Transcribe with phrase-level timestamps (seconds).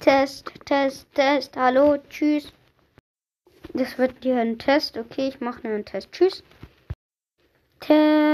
[0.00, 1.56] Test, Test, Test.
[1.58, 2.50] Hallo, tschüss.
[3.74, 4.96] Das wird hier ein Test.
[4.96, 6.10] Okay, ich mache nur einen Test.
[6.10, 6.42] Tschüss.
[7.80, 8.29] Test.